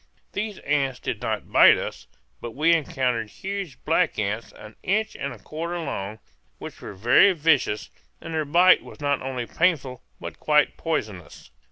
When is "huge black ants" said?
3.29-4.51